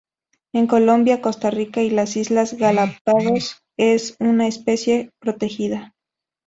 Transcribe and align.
En 0.51 0.65
Colombia, 0.65 1.21
Costa 1.21 1.51
Rica 1.51 1.83
y 1.83 1.91
las 1.91 2.17
Islas 2.17 2.55
Galápagos 2.57 3.61
es 3.77 4.17
una 4.19 4.47
especie 4.47 5.11
protegida. 5.19 5.93